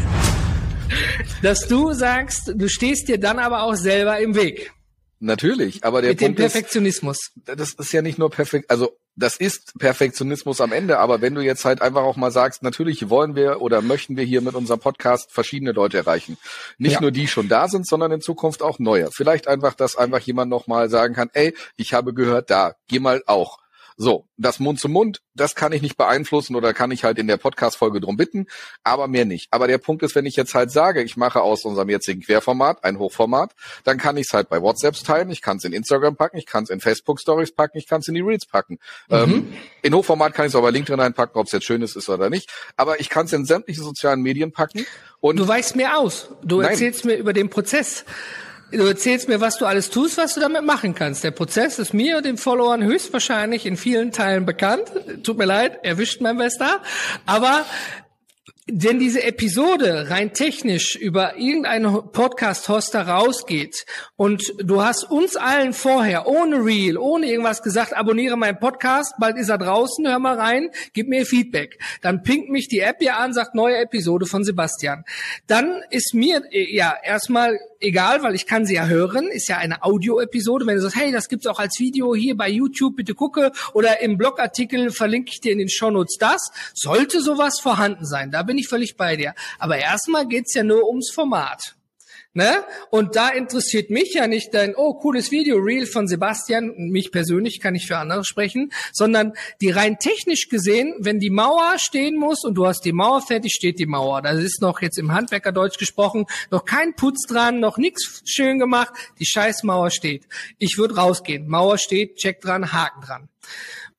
[1.41, 4.71] dass du sagst, du stehst dir dann aber auch selber im Weg.
[5.19, 7.17] Natürlich, aber der Mit Punkt dem Perfektionismus.
[7.35, 11.35] Ist, das ist ja nicht nur perfekt, also das ist Perfektionismus am Ende, aber wenn
[11.35, 14.55] du jetzt halt einfach auch mal sagst, natürlich wollen wir oder möchten wir hier mit
[14.55, 16.37] unserem Podcast verschiedene Leute erreichen.
[16.77, 17.01] Nicht ja.
[17.01, 19.11] nur die schon da sind, sondern in Zukunft auch neue.
[19.11, 23.23] Vielleicht einfach, dass einfach jemand nochmal sagen kann, ey, ich habe gehört, da, geh mal
[23.25, 23.59] auch.
[23.97, 27.27] So, das Mund zu Mund, das kann ich nicht beeinflussen oder kann ich halt in
[27.27, 28.47] der Podcast-Folge drum bitten,
[28.83, 29.47] aber mehr nicht.
[29.51, 32.83] Aber der Punkt ist, wenn ich jetzt halt sage, ich mache aus unserem jetzigen Querformat
[32.83, 33.53] ein Hochformat,
[33.83, 36.45] dann kann ich es halt bei WhatsApps teilen, ich kann es in Instagram packen, ich
[36.45, 38.79] kann es in Facebook-Stories packen, ich kann es in die Reels packen.
[39.09, 39.15] Mhm.
[39.15, 41.95] Ähm, in Hochformat kann ich es auch bei LinkedIn reinpacken, ob es jetzt schön ist,
[41.95, 42.51] ist oder nicht.
[42.77, 44.85] Aber ich kann es in sämtliche sozialen Medien packen.
[45.19, 46.29] Und du weichst mir aus.
[46.43, 46.71] Du Nein.
[46.71, 48.05] erzählst mir über den Prozess.
[48.71, 51.23] Du erzählst mir, was du alles tust, was du damit machen kannst.
[51.23, 54.91] Der Prozess ist mir und den Followern höchstwahrscheinlich in vielen Teilen bekannt.
[55.23, 56.81] Tut mir leid, erwischt mein Bester.
[57.27, 57.65] Aber
[58.65, 66.27] wenn diese Episode rein technisch über irgendeinen Podcast-Hoster rausgeht und du hast uns allen vorher
[66.27, 70.69] ohne Reel, ohne irgendwas gesagt, abonniere meinen Podcast, bald ist er draußen, hör mal rein,
[70.93, 71.77] gib mir Feedback.
[72.01, 75.03] Dann pinkt mich die App ja an, sagt neue Episode von Sebastian.
[75.47, 79.83] Dann ist mir ja erstmal egal, weil ich kann sie ja hören, ist ja eine
[79.83, 80.65] Audio-Episode.
[80.65, 84.01] Wenn du sagst, hey, das gibt's auch als Video hier bei YouTube, bitte gucke, oder
[84.01, 88.31] im Blogartikel verlinke ich dir in den Shownotes das, sollte sowas vorhanden sein.
[88.31, 89.33] Da bin ich völlig bei dir.
[89.59, 91.75] Aber erstmal geht's ja nur ums Format.
[92.35, 92.63] Ne?
[92.89, 97.59] Und da interessiert mich ja nicht dein, oh, cooles Video, Real von Sebastian, mich persönlich
[97.59, 102.43] kann ich für andere sprechen, sondern die rein technisch gesehen, wenn die Mauer stehen muss
[102.43, 104.23] und du hast die Mauer fertig, steht die Mauer.
[104.23, 108.93] Da ist noch jetzt im Handwerkerdeutsch gesprochen, noch kein Putz dran, noch nichts schön gemacht,
[109.19, 110.25] die scheiß Mauer steht.
[110.57, 111.47] Ich würde rausgehen.
[111.47, 113.29] Mauer steht, check dran, Haken dran.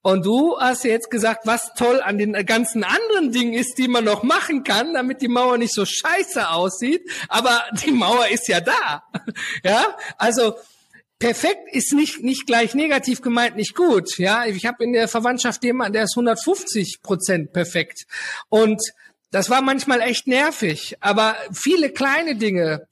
[0.04, 4.04] Und du hast jetzt gesagt, was toll an den ganzen anderen Dingen ist, die man
[4.04, 7.10] noch machen kann, damit die Mauer nicht so scheiße aussieht.
[7.28, 9.02] Aber die Mauer ist ja da.
[9.64, 10.56] Ja, also
[11.18, 14.18] perfekt ist nicht nicht gleich negativ gemeint, nicht gut.
[14.18, 18.04] Ja, ich habe in der Verwandtschaft jemanden, der ist 150 Prozent perfekt.
[18.50, 18.82] Und
[19.30, 20.98] das war manchmal echt nervig.
[21.00, 22.86] Aber viele kleine Dinge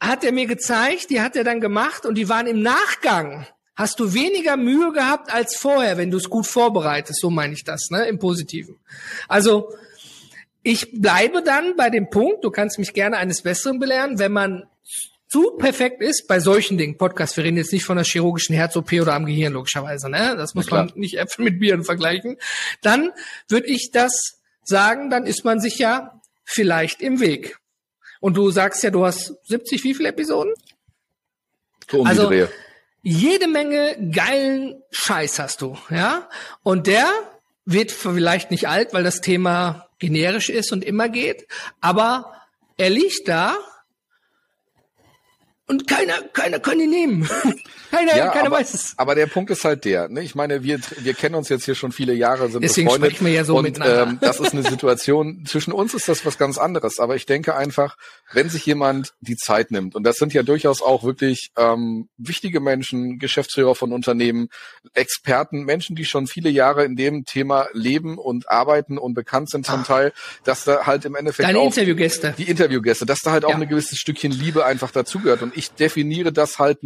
[0.00, 4.00] hat er mir gezeigt, die hat er dann gemacht und die waren im Nachgang hast
[4.00, 7.20] du weniger Mühe gehabt als vorher, wenn du es gut vorbereitest.
[7.20, 8.78] So meine ich das, ne, im Positiven.
[9.28, 9.72] Also
[10.62, 14.64] ich bleibe dann bei dem Punkt, du kannst mich gerne eines Besseren belehren, wenn man
[15.32, 16.98] zu perfekt ist bei solchen Dingen.
[16.98, 20.36] Podcast, wir reden jetzt nicht von einer chirurgischen Herz-OP oder am Gehirn, logischerweise, ne?
[20.36, 22.36] Das muss man nicht Äpfel mit Bieren vergleichen.
[22.82, 23.10] Dann
[23.48, 27.56] würde ich das sagen, dann ist man sich ja vielleicht im Weg.
[28.20, 30.52] Und du sagst ja, du hast 70, wie viele Episoden?
[31.90, 32.30] So um also,
[33.02, 36.28] jede Menge geilen Scheiß hast du, ja?
[36.62, 37.06] Und der
[37.64, 41.46] wird vielleicht nicht alt, weil das Thema generisch ist und immer geht,
[41.80, 42.32] aber
[42.76, 43.56] er liegt da
[45.68, 47.28] und keiner, keiner kann ihn nehmen.
[47.90, 48.94] keiner, ja, keiner aber, weiß es.
[48.96, 50.22] Aber der Punkt ist halt der, ne?
[50.22, 53.12] ich meine, wir, wir kennen uns jetzt hier schon viele Jahre, sind Deswegen befreundet.
[53.12, 56.36] Sprechen wir ja so und ähm, das ist eine Situation, zwischen uns ist das was
[56.36, 56.98] ganz anderes.
[56.98, 57.96] Aber ich denke einfach,
[58.32, 62.60] wenn sich jemand die Zeit nimmt, und das sind ja durchaus auch wirklich ähm, wichtige
[62.60, 64.48] Menschen, Geschäftsführer von Unternehmen,
[64.94, 69.64] Experten, Menschen, die schon viele Jahre in dem Thema leben und arbeiten und bekannt sind
[69.64, 69.86] zum Ach.
[69.86, 70.12] Teil,
[70.44, 72.34] dass da halt im Endeffekt Deine auch Interviewgäste.
[72.36, 73.56] die Interviewgäste, dass da halt auch ja.
[73.56, 75.42] ein gewisses Stückchen Liebe einfach dazugehört.
[75.42, 76.78] Und ich definiere das halt,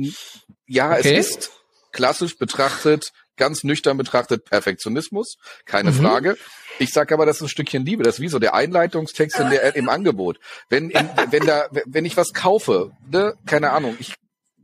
[0.67, 1.17] ja, okay.
[1.17, 1.51] es ist
[1.93, 5.97] klassisch betrachtet, ganz nüchtern betrachtet Perfektionismus, keine mhm.
[5.97, 6.37] Frage.
[6.79, 8.03] Ich sage aber, das ist ein Stückchen Liebe.
[8.03, 10.39] Das ist wie so der Einleitungstext in der, im Angebot.
[10.69, 14.15] Wenn, in, wenn da, wenn ich was kaufe, ne, keine Ahnung, ich,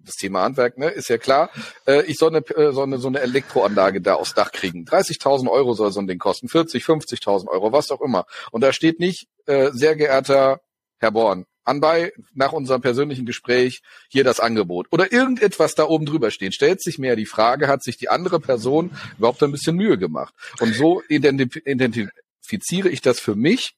[0.04, 1.50] das Thema Handwerk, ne, ist ja klar.
[1.86, 4.84] Äh, ich soll eine, äh, so eine, so eine Elektroanlage da aufs Dach kriegen.
[4.84, 6.48] 30.000 Euro soll so ein Ding kosten.
[6.48, 8.26] 40, 50.000 Euro, was auch immer.
[8.50, 10.60] Und da steht nicht, äh, sehr geehrter
[10.98, 16.30] Herr Born, anbei nach unserem persönlichen Gespräch hier das Angebot oder irgendetwas da oben drüber
[16.30, 19.98] steht, stellt sich mehr die Frage, hat sich die andere Person überhaupt ein bisschen Mühe
[19.98, 20.34] gemacht?
[20.60, 23.74] Und so identifiziere ich das für mich,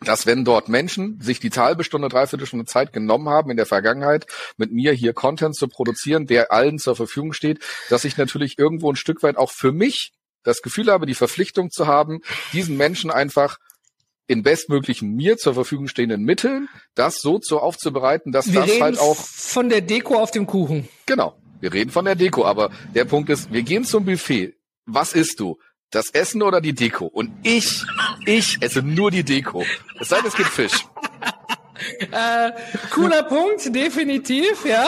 [0.00, 3.66] dass wenn dort Menschen sich die halbe Stunde, dreiviertel Stunde Zeit genommen haben in der
[3.66, 8.58] Vergangenheit, mit mir hier Content zu produzieren, der allen zur Verfügung steht, dass ich natürlich
[8.58, 10.12] irgendwo ein Stück weit auch für mich
[10.44, 12.20] das Gefühl habe, die Verpflichtung zu haben,
[12.52, 13.58] diesen Menschen einfach
[14.26, 18.98] in bestmöglichen mir zur Verfügung stehenden Mitteln das so zu aufzubereiten, dass wir das halt
[18.98, 20.88] auch von der Deko auf dem Kuchen.
[21.06, 21.36] Genau.
[21.60, 24.54] Wir reden von der Deko, aber der Punkt ist, wir gehen zum Buffet.
[24.84, 25.58] Was isst du?
[25.90, 27.06] Das Essen oder die Deko?
[27.06, 27.84] Und ich,
[28.26, 29.64] ich esse nur die Deko.
[30.00, 30.86] Es sei denn, es gibt Fisch.
[32.10, 32.50] äh,
[32.90, 34.86] cooler Punkt, definitiv, ja.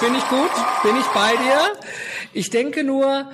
[0.00, 0.50] Bin ich gut,
[0.82, 1.72] bin ich bei dir.
[2.32, 3.30] Ich denke nur,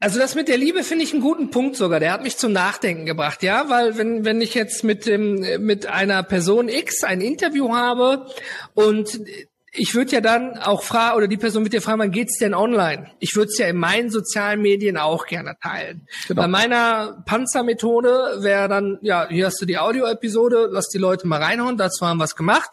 [0.00, 1.98] also das mit der Liebe finde ich einen guten Punkt sogar.
[1.98, 5.86] Der hat mich zum Nachdenken gebracht, ja, weil wenn wenn ich jetzt mit dem mit
[5.86, 8.26] einer Person X ein Interview habe
[8.74, 9.20] und
[9.72, 12.54] ich würde ja dann auch fragen, oder die Person wird dir fragen, wann geht's denn
[12.54, 13.10] online?
[13.18, 16.06] Ich würde es ja in meinen sozialen Medien auch gerne teilen.
[16.26, 16.42] Genau.
[16.42, 21.42] Bei meiner Panzermethode wäre dann, ja, hier hast du die Audio-Episode, lass die Leute mal
[21.42, 22.70] reinhauen, dazu haben wir es gemacht.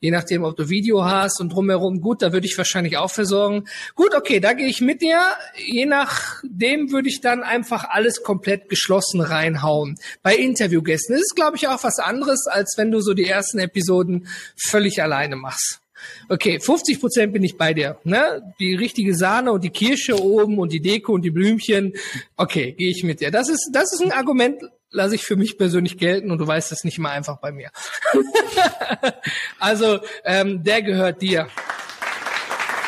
[0.00, 3.64] Je nachdem, ob du Video hast und drumherum, gut, da würde ich wahrscheinlich auch versorgen.
[3.94, 5.20] Gut, okay, da gehe ich mit dir.
[5.56, 9.96] Je nachdem würde ich dann einfach alles komplett geschlossen reinhauen.
[10.22, 13.58] Bei Interviewgästen ist es, glaube ich, auch was anderes, als wenn du so die ersten
[13.58, 15.80] Episoden völlig alleine machst.
[16.28, 17.98] Okay, 50 Prozent bin ich bei dir.
[18.04, 18.42] Ne?
[18.58, 21.94] Die richtige Sahne und die Kirsche oben und die Deko und die Blümchen.
[22.36, 23.30] Okay, gehe ich mit dir.
[23.30, 26.72] Das ist, das ist ein Argument, lasse ich für mich persönlich gelten und du weißt
[26.72, 27.70] es nicht mal einfach bei mir.
[29.58, 31.48] also, ähm, der gehört dir.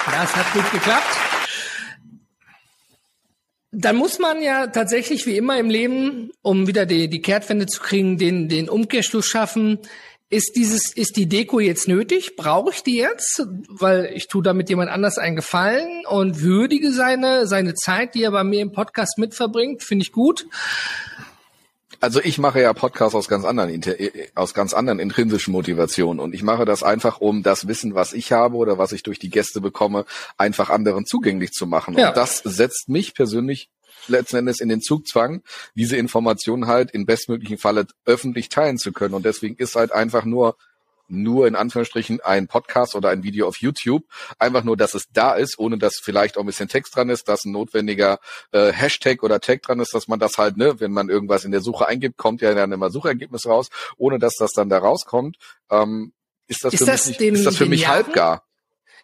[0.06, 1.30] Das hat gut geklappt.
[3.72, 7.80] dann muss man ja tatsächlich wie immer im Leben, um wieder die, die Kehrtwende zu
[7.80, 9.78] kriegen, den, den Umkehrschluss schaffen.
[10.32, 12.36] Ist dieses, ist die Deko jetzt nötig?
[12.36, 13.44] Brauche ich die jetzt?
[13.68, 18.30] Weil ich tue damit jemand anders einen Gefallen und würdige seine, seine Zeit, die er
[18.30, 19.82] bei mir im Podcast mitverbringt.
[19.82, 20.46] Finde ich gut.
[21.98, 23.82] Also ich mache ja Podcasts aus ganz anderen
[24.36, 28.32] aus ganz anderen intrinsischen Motivationen und ich mache das einfach, um das Wissen, was ich
[28.32, 30.06] habe oder was ich durch die Gäste bekomme,
[30.38, 31.98] einfach anderen zugänglich zu machen.
[31.98, 32.08] Ja.
[32.08, 33.68] Und das setzt mich persönlich
[34.08, 35.42] letzten Endes in den Zugzwang,
[35.74, 39.14] diese Informationen halt in bestmöglichen Falle öffentlich teilen zu können.
[39.14, 40.56] Und deswegen ist halt einfach nur
[41.10, 44.04] nur in Anführungsstrichen ein Podcast oder ein Video auf YouTube.
[44.38, 47.28] Einfach nur, dass es da ist, ohne dass vielleicht auch ein bisschen Text dran ist,
[47.28, 48.20] dass ein notwendiger
[48.52, 51.50] äh, Hashtag oder Tag dran ist, dass man das halt, ne, wenn man irgendwas in
[51.50, 55.36] der Suche eingibt, kommt ja dann immer Suchergebnis raus, ohne dass das dann da rauskommt.
[55.70, 56.12] Ähm,
[56.46, 58.44] ist das ist für das mich, den, ist das für mich halbgar.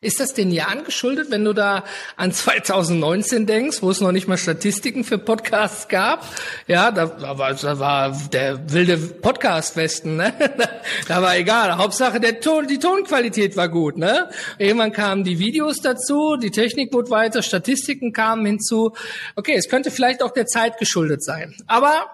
[0.00, 1.84] Ist das den Jahren geschuldet, wenn du da
[2.16, 6.26] an 2019 denkst, wo es noch nicht mal Statistiken für Podcasts gab?
[6.66, 10.32] Ja, da, da, war, da war der wilde Podcast-Westen, ne?
[11.08, 11.76] Da war egal.
[11.78, 14.30] Hauptsache der Ton, die Tonqualität war gut, ne?
[14.58, 18.92] Irgendwann kamen die Videos dazu, die Technik wurde weiter, Statistiken kamen hinzu.
[19.34, 21.54] Okay, es könnte vielleicht auch der Zeit geschuldet sein.
[21.66, 22.10] Aber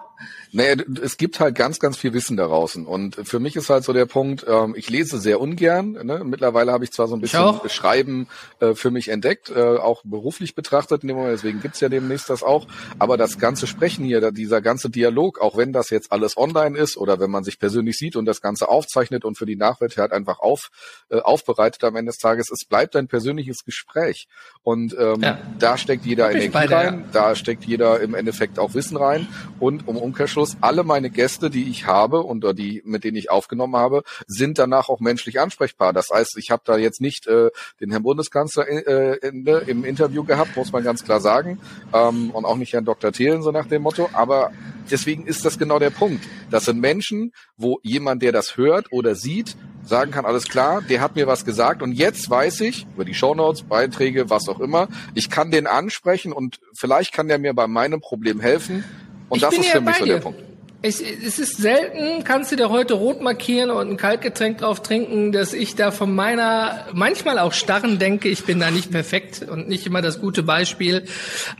[0.53, 2.85] naja, es gibt halt ganz, ganz viel Wissen da draußen.
[2.85, 5.93] Und für mich ist halt so der Punkt, ähm, ich lese sehr ungern.
[6.03, 6.21] Ne?
[6.23, 8.27] Mittlerweile habe ich zwar so ein bisschen Schreiben
[8.59, 12.29] äh, für mich entdeckt, äh, auch beruflich betrachtet in dem Moment, deswegen gibt's ja demnächst
[12.29, 12.67] das auch.
[12.99, 16.97] Aber das ganze Sprechen hier, dieser ganze Dialog, auch wenn das jetzt alles online ist
[16.97, 20.11] oder wenn man sich persönlich sieht und das Ganze aufzeichnet und für die Nachwelt halt
[20.11, 20.69] einfach auf,
[21.09, 24.27] äh, aufbereitet am Ende des Tages, es bleibt ein persönliches Gespräch.
[24.61, 25.39] Und ähm, ja.
[25.57, 27.09] da steckt jeder Energie beide, rein, ja.
[27.11, 29.27] da steckt jeder im Endeffekt auch Wissen rein.
[29.59, 33.75] Und um Umkehrschluss, alle meine Gäste, die ich habe und die, mit denen ich aufgenommen
[33.75, 35.93] habe, sind danach auch menschlich ansprechbar.
[35.93, 39.85] Das heißt, ich habe da jetzt nicht äh, den Herrn Bundeskanzler äh, in, äh, im
[39.85, 41.59] Interview gehabt, muss man ganz klar sagen.
[41.93, 43.11] Ähm, und auch nicht Herrn Dr.
[43.11, 44.09] Thelen, so nach dem Motto.
[44.13, 44.51] Aber
[44.91, 46.23] deswegen ist das genau der Punkt.
[46.51, 51.01] Das sind Menschen, wo jemand, der das hört oder sieht, sagen kann, alles klar, der
[51.01, 54.87] hat mir was gesagt und jetzt weiß ich über die Shownotes, Beiträge, was auch immer,
[55.13, 58.83] ich kann den ansprechen und vielleicht kann der mir bei meinem Problem helfen.
[59.29, 60.52] Und ich das ist für mich so der Punkt.
[60.85, 65.31] Ich, es ist selten, kannst du dir heute rot markieren und ein Kaltgetränk drauf trinken,
[65.31, 69.69] dass ich da von meiner, manchmal auch starren denke, ich bin da nicht perfekt und
[69.69, 71.05] nicht immer das gute Beispiel.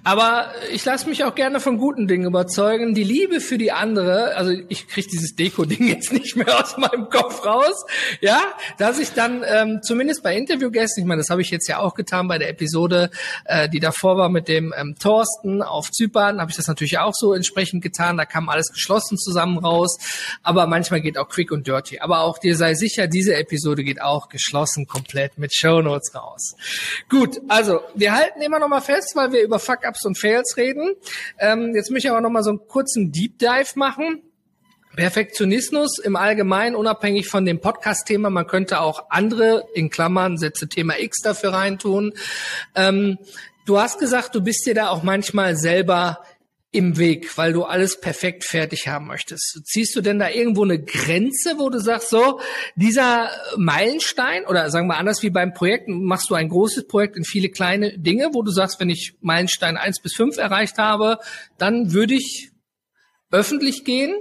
[0.03, 2.95] Aber ich lasse mich auch gerne von guten Dingen überzeugen.
[2.95, 7.07] Die Liebe für die andere, also ich kriege dieses Deko-Ding jetzt nicht mehr aus meinem
[7.07, 7.85] Kopf raus,
[8.19, 8.41] ja,
[8.77, 11.95] dass ich dann ähm, zumindest bei Interviewgästen, ich meine, das habe ich jetzt ja auch
[11.95, 13.09] getan bei der Episode,
[13.45, 17.13] äh, die davor war mit dem ähm, Thorsten auf Zypern, habe ich das natürlich auch
[17.13, 18.17] so entsprechend getan.
[18.17, 19.97] Da kam alles geschlossen Boxen zusammen raus.
[20.43, 21.99] Aber manchmal geht auch Quick und Dirty.
[21.99, 26.55] Aber auch dir sei sicher, diese Episode geht auch geschlossen komplett mit Show Notes raus.
[27.09, 30.93] Gut, also wir halten immer noch mal fest, weil wir über Fuck-Ups und Fails reden.
[31.39, 34.21] Ähm, jetzt möchte ich aber noch mal so einen kurzen Deep Dive machen.
[34.95, 40.99] Perfektionismus im Allgemeinen, unabhängig von dem Podcast-Thema, man könnte auch andere, in Klammern, Sätze Thema
[40.99, 42.13] X dafür reintun.
[42.75, 43.17] Ähm,
[43.65, 46.19] du hast gesagt, du bist dir da auch manchmal selber
[46.73, 49.61] im Weg, weil du alles perfekt fertig haben möchtest.
[49.65, 52.39] Ziehst du denn da irgendwo eine Grenze, wo du sagst, so,
[52.75, 57.25] dieser Meilenstein, oder sagen wir anders wie beim Projekt, machst du ein großes Projekt in
[57.25, 61.19] viele kleine Dinge, wo du sagst, wenn ich Meilenstein eins bis fünf erreicht habe,
[61.59, 62.49] dann würde ich
[63.31, 64.15] öffentlich gehen?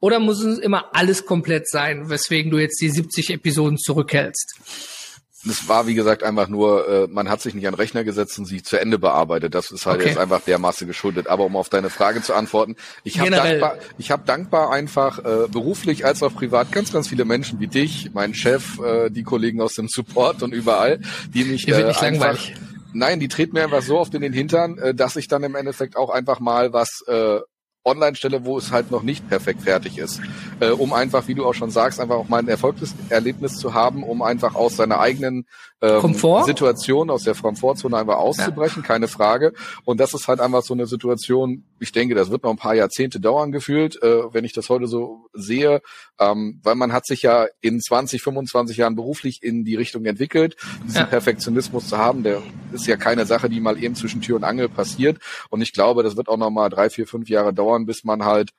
[0.00, 4.97] Oder muss es immer alles komplett sein, weswegen du jetzt die 70 Episoden zurückhältst?
[5.46, 8.46] Es war, wie gesagt, einfach nur, äh, man hat sich nicht an Rechner gesetzt und
[8.46, 9.54] sie zu Ende bearbeitet.
[9.54, 10.08] Das ist halt okay.
[10.08, 11.28] jetzt einfach der Masse geschuldet.
[11.28, 15.48] Aber um auf deine Frage zu antworten, ich habe dankbar, ich habe dankbar einfach äh,
[15.48, 19.60] beruflich als auch privat ganz, ganz viele Menschen wie dich, mein Chef, äh, die Kollegen
[19.60, 21.00] aus dem Support und überall,
[21.32, 22.54] die mich äh, einfach, langweilig.
[22.92, 25.54] Nein, die treten mir einfach so oft in den Hintern, äh, dass ich dann im
[25.54, 27.40] Endeffekt auch einfach mal was äh,
[27.84, 30.20] online stelle, wo es halt noch nicht perfekt fertig ist.
[30.60, 34.02] Äh, um einfach, wie du auch schon sagst, einfach auch mal ein Erfolgserlebnis zu haben,
[34.02, 35.46] um einfach aus seiner eigenen
[35.80, 36.14] ähm,
[36.44, 38.86] Situation, aus der Komfortzone einfach auszubrechen, ja.
[38.86, 39.52] keine Frage.
[39.84, 42.74] Und das ist halt einfach so eine Situation, ich denke, das wird noch ein paar
[42.74, 45.80] Jahrzehnte dauern gefühlt, äh, wenn ich das heute so sehe,
[46.18, 50.56] ähm, weil man hat sich ja in 20, 25 Jahren beruflich in die Richtung entwickelt.
[50.84, 51.06] Diesen ja.
[51.06, 54.68] Perfektionismus zu haben, der ist ja keine Sache, die mal eben zwischen Tür und Angel
[54.68, 55.18] passiert.
[55.48, 58.24] Und ich glaube, das wird auch noch mal drei, vier, fünf Jahre dauern, bis man
[58.24, 58.50] halt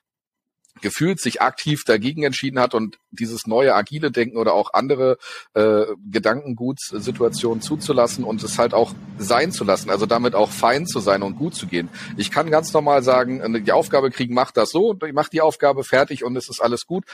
[0.80, 5.18] gefühlt sich aktiv dagegen entschieden hat und dieses neue agile Denken oder auch andere
[5.54, 11.00] äh, Gedankengutssituationen zuzulassen und es halt auch sein zu lassen, also damit auch fein zu
[11.00, 11.88] sein und gut zu gehen.
[12.16, 15.84] Ich kann ganz normal sagen, die Aufgabe kriegen, macht das so, ich mach die Aufgabe
[15.84, 17.04] fertig und es ist alles gut,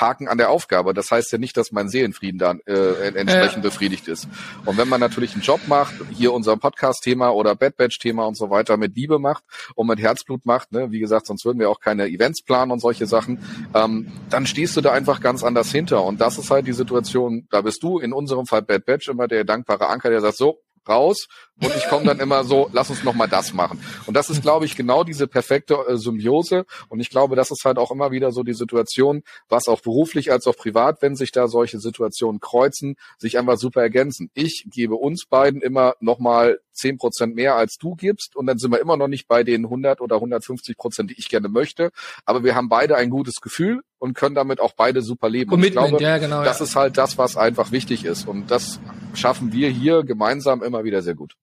[0.00, 0.94] Haken an der Aufgabe.
[0.94, 3.70] Das heißt ja nicht, dass mein Seelenfrieden dann äh, entsprechend ja.
[3.70, 4.28] befriedigt ist.
[4.64, 8.50] Und wenn man natürlich einen Job macht, hier unser Podcast-Thema oder Bad Batch-Thema und so
[8.50, 11.80] weiter mit Liebe macht und mit Herzblut macht, ne, wie gesagt, sonst würden wir auch
[11.80, 13.38] keine Events planen und solche Sachen,
[13.74, 16.04] ähm, dann stehst du da einfach ganz anders hinter.
[16.04, 19.28] Und das ist halt die Situation, da bist du in unserem Fall Bad Batch immer
[19.28, 21.28] der dankbare Anker, der sagt, so, raus
[21.62, 23.80] und ich komme dann immer so, lass uns noch mal das machen.
[24.06, 26.66] Und das ist, glaube ich, genau diese perfekte äh, Symbiose.
[26.88, 30.32] Und ich glaube, das ist halt auch immer wieder so die Situation, was auch beruflich
[30.32, 34.30] als auch privat, wenn sich da solche Situationen kreuzen, sich einfach super ergänzen.
[34.34, 38.58] Ich gebe uns beiden immer noch mal zehn Prozent mehr als du gibst und dann
[38.58, 41.90] sind wir immer noch nicht bei den 100 oder 150 Prozent, die ich gerne möchte.
[42.24, 45.50] Aber wir haben beide ein gutes Gefühl und können damit auch beide super leben.
[45.50, 46.42] Commitment, glaube, ja, genau.
[46.42, 46.64] Das ja.
[46.64, 48.26] ist halt das, was einfach wichtig ist.
[48.26, 48.80] Und das
[49.14, 51.36] schaffen wir hier gemeinsam immer wieder sehr gut.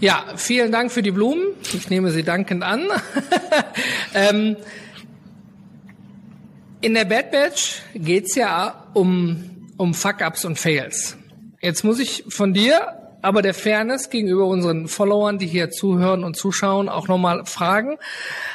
[0.00, 1.48] Ja, vielen Dank für die Blumen.
[1.74, 2.86] Ich nehme sie dankend an.
[4.14, 4.56] ähm,
[6.80, 11.16] in der Bad Batch geht's ja um, um Fuck-Ups und Fails.
[11.60, 16.36] Jetzt muss ich von dir, aber der Fairness gegenüber unseren Followern, die hier zuhören und
[16.36, 17.98] zuschauen, auch nochmal fragen.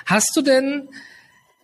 [0.05, 0.87] Hast du denn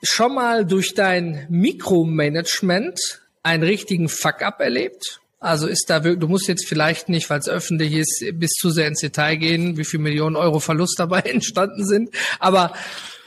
[0.03, 5.21] schon mal durch dein Mikromanagement einen richtigen Fuck-Up erlebt?
[5.39, 8.69] Also ist da wirklich, du musst jetzt vielleicht nicht, weil es öffentlich ist, bis zu
[8.71, 12.10] sehr ins Detail gehen, wie viel Millionen Euro Verlust dabei entstanden sind.
[12.39, 12.73] Aber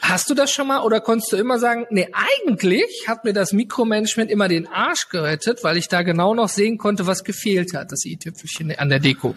[0.02, 3.52] hast du das schon mal oder konntest du immer sagen, nee, eigentlich hat mir das
[3.52, 7.92] Mikromanagement immer den Arsch gerettet, weil ich da genau noch sehen konnte, was gefehlt hat,
[7.92, 9.34] das i-Tüpfelchen an der Deko?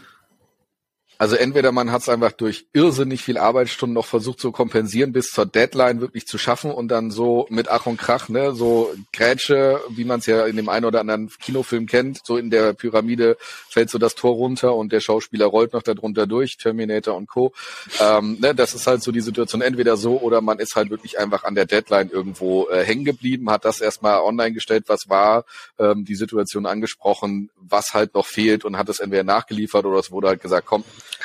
[1.18, 5.32] Also entweder man hat es einfach durch irrsinnig viel Arbeitsstunden noch versucht zu kompensieren, bis
[5.32, 9.80] zur Deadline wirklich zu schaffen und dann so mit Ach und Krach, ne, so Grätsche,
[9.90, 13.38] wie man es ja in dem einen oder anderen Kinofilm kennt, so in der Pyramide
[13.70, 17.54] fällt so das Tor runter und der Schauspieler rollt noch darunter durch, Terminator und Co.
[18.02, 21.18] Ähm, ne, das ist halt so die Situation, entweder so oder man ist halt wirklich
[21.18, 25.46] einfach an der Deadline irgendwo äh, hängen geblieben, hat das erstmal online gestellt, was war,
[25.80, 30.12] ähm, die Situation angesprochen, was halt noch fehlt und hat es entweder nachgeliefert oder es
[30.12, 30.84] wurde halt gesagt, komm,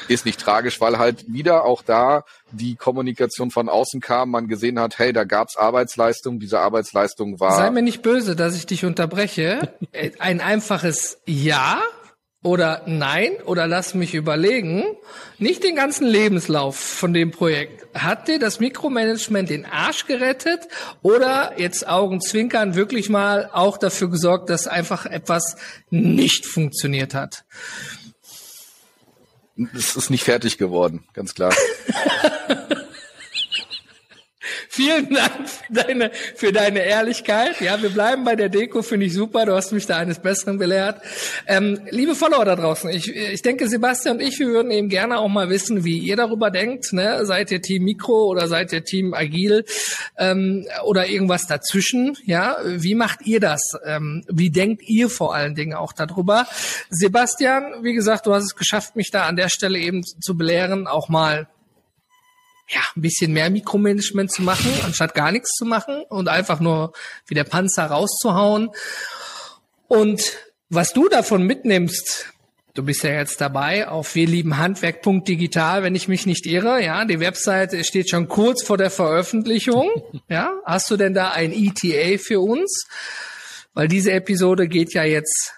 [0.08, 4.78] ist nicht tragisch, weil halt wieder auch da die Kommunikation von außen kam, man gesehen
[4.78, 7.56] hat, hey, da gab's Arbeitsleistung, diese Arbeitsleistung war.
[7.56, 9.74] Sei mir nicht böse, dass ich dich unterbreche.
[10.18, 11.80] Ein einfaches Ja
[12.42, 14.84] oder Nein oder lass mich überlegen.
[15.38, 17.86] Nicht den ganzen Lebenslauf von dem Projekt.
[17.94, 20.60] Hat dir das Mikromanagement den Arsch gerettet
[21.02, 25.56] oder jetzt Augenzwinkern wirklich mal auch dafür gesorgt, dass einfach etwas
[25.90, 27.44] nicht funktioniert hat?
[29.74, 31.54] Es ist nicht fertig geworden, ganz klar.
[34.72, 37.60] Vielen Dank für deine, für deine Ehrlichkeit.
[37.60, 39.44] Ja, wir bleiben bei der Deko, finde ich super.
[39.44, 41.02] Du hast mich da eines Besseren belehrt.
[41.48, 45.18] Ähm, liebe Follower da draußen, ich, ich denke, Sebastian und ich, wir würden eben gerne
[45.18, 46.92] auch mal wissen, wie ihr darüber denkt.
[46.92, 47.26] Ne?
[47.26, 49.64] Seid ihr Team Mikro oder seid ihr Team Agil
[50.16, 52.16] ähm, oder irgendwas dazwischen?
[52.24, 53.72] Ja, wie macht ihr das?
[53.84, 56.46] Ähm, wie denkt ihr vor allen Dingen auch darüber?
[56.90, 60.86] Sebastian, wie gesagt, du hast es geschafft, mich da an der Stelle eben zu belehren,
[60.86, 61.48] auch mal
[62.72, 66.92] ja, ein bisschen mehr Mikromanagement zu machen, anstatt gar nichts zu machen und einfach nur
[67.26, 68.70] wie der Panzer rauszuhauen.
[69.88, 72.26] Und was du davon mitnimmst,
[72.74, 77.84] du bist ja jetzt dabei auf wirliebenhandwerk.digital, wenn ich mich nicht irre, ja, die Website
[77.84, 79.90] steht schon kurz vor der Veröffentlichung,
[80.28, 80.52] ja.
[80.64, 82.86] Hast du denn da ein ETA für uns?
[83.74, 85.54] Weil diese Episode geht ja jetzt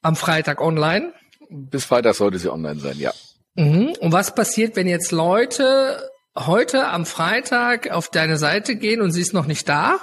[0.00, 1.12] am Freitag online.
[1.48, 3.12] Bis Freitag sollte sie online sein, ja.
[3.54, 3.94] Mhm.
[4.00, 9.20] Und was passiert, wenn jetzt Leute heute am Freitag auf deine Seite gehen und sie
[9.20, 9.98] ist noch nicht da?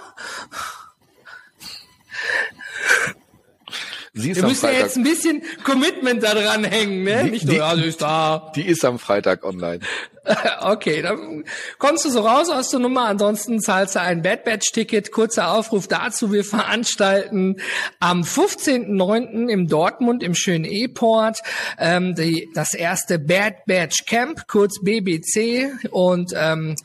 [4.14, 7.24] Sie ist Wir müssen ja jetzt ein bisschen Commitment da dran hängen, ne?
[7.26, 8.52] Die, nicht nur, die, ja, sie ist da.
[8.56, 9.80] Die ist am Freitag online.
[10.62, 11.44] okay, dann
[11.78, 13.06] kommst du so raus aus der Nummer.
[13.06, 15.12] Ansonsten zahlst du ein Bad Batch Ticket.
[15.12, 16.32] Kurzer Aufruf dazu.
[16.32, 17.58] Wir veranstalten
[18.00, 19.50] am 15.09.
[19.50, 21.40] im Dortmund im schönen E-Port
[21.78, 25.72] ähm, die, das erste Bad Batch Camp, kurz BBC.
[25.92, 26.76] Und ähm,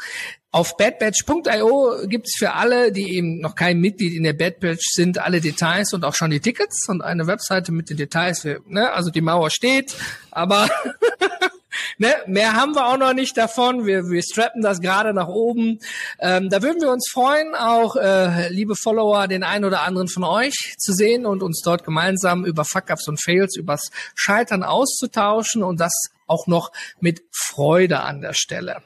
[0.55, 5.19] auf badbatch.io gibt's für alle, die eben noch kein Mitglied in der Bad Batch sind,
[5.19, 8.45] alle Details und auch schon die Tickets und eine Webseite mit den Details.
[8.45, 8.93] Ne?
[8.93, 9.97] Also die Mauer steht,
[10.31, 10.71] aber
[11.99, 13.85] ne, mehr haben wir auch noch nicht davon.
[13.85, 15.81] Wir, wir strappen das gerade nach oben.
[16.21, 20.23] Ähm, da würden wir uns freuen, auch äh, liebe Follower, den einen oder anderen von
[20.23, 25.81] euch zu sehen und uns dort gemeinsam über Fuck-Ups und Fails, übers Scheitern auszutauschen und
[25.81, 28.83] das auch noch mit Freude an der Stelle.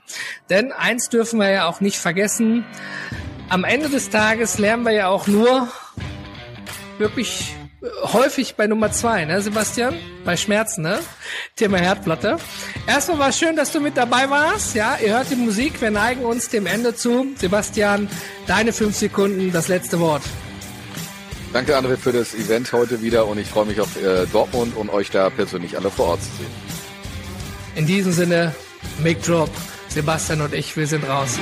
[0.51, 2.65] Denn eins dürfen wir ja auch nicht vergessen,
[3.49, 5.69] am Ende des Tages lernen wir ja auch nur
[6.99, 7.55] wirklich
[8.03, 9.95] häufig bei Nummer zwei, ne, Sebastian?
[10.25, 10.99] Bei Schmerzen, ne?
[11.57, 12.37] Thema Herdplatte.
[12.87, 14.75] Erstmal war schön, dass du mit dabei warst.
[14.75, 15.81] Ja, ihr hört die Musik.
[15.81, 17.27] Wir neigen uns dem Ende zu.
[17.37, 18.09] Sebastian,
[18.47, 20.23] deine fünf Sekunden, das letzte Wort.
[21.53, 24.91] Danke, André, für das Event heute wieder und ich freue mich auf äh, Dortmund und
[24.91, 26.68] euch da persönlich alle vor Ort zu sehen.
[27.79, 28.53] In diesem Sinne,
[29.05, 29.49] Mic Drop,
[29.87, 31.39] Sebastian und ich, wir sind raus.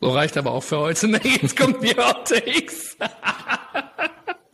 [0.00, 1.08] So reicht aber auch für heute.
[1.24, 2.96] Jetzt kommt die Outtakes.